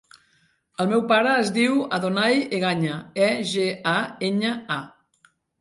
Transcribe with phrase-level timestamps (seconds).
[0.85, 2.97] El meu pare es diu Adonay Egaña:
[3.29, 3.97] e, ge, a,
[4.31, 5.33] enya, a.